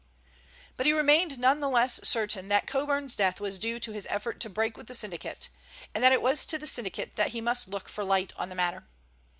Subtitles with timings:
[0.77, 4.39] But he remained none the less certain that Coburn's death was due to his effort
[4.39, 5.49] to break with the syndicate,
[5.93, 8.55] and that it was to the syndicate that he must look for light on the
[8.55, 8.87] matter.